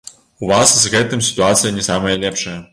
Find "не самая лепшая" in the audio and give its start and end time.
1.79-2.61